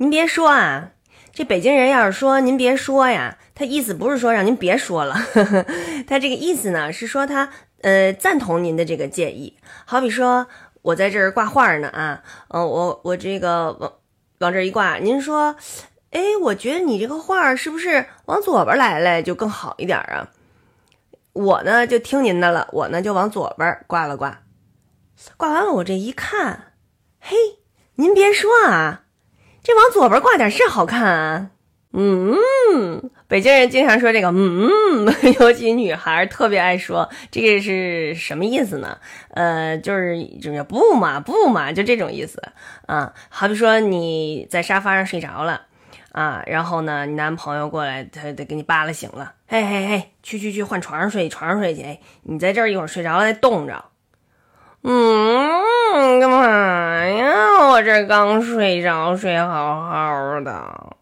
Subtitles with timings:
[0.00, 0.92] 您别说啊，
[1.30, 5.14] 这北京人要是说您别说呀，他意思不是说让您别说了，
[6.08, 7.50] 他这个意思呢是说他
[7.82, 9.58] 呃赞同您的这个建议。
[9.84, 10.46] 好比说
[10.80, 13.92] 我在这儿挂画呢啊，嗯，我我这个往
[14.38, 15.54] 往这儿一挂，您说，
[16.12, 20.30] 哎，我觉得你这个画是不是往左边来来就更好一点啊？
[21.34, 24.44] 我呢就听您的了，我呢就往左边挂了挂，
[25.36, 26.72] 挂完了我这一看，
[27.20, 27.36] 嘿，
[27.96, 29.02] 您别说啊，
[29.62, 31.50] 这往左边挂点是好看啊。
[31.92, 32.36] 嗯，
[33.26, 35.06] 北京人经常说这个，嗯，
[35.40, 38.98] 尤其女孩特别爱说，这个是什么意思呢？
[39.30, 42.40] 呃，就是就是不嘛不嘛，就这种意思
[42.86, 43.12] 啊。
[43.28, 45.62] 好比说你在沙发上睡着了
[46.12, 51.82] 啊，然后呢，你男朋友过来，他得给你扒拉醒了，嘿嘿嘿，去去去换床上睡，床上睡去。
[51.82, 53.86] 哎，你在这儿一会儿睡着了再冻着。
[54.82, 55.49] 嗯，
[57.80, 60.99] 我这刚睡着，睡好好的。